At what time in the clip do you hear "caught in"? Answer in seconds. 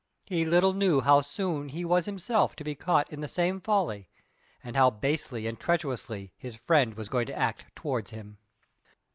2.73-3.21